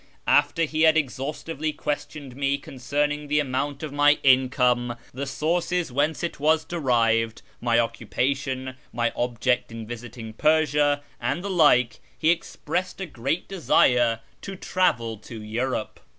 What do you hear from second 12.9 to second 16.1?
a great desire to travel in Europe.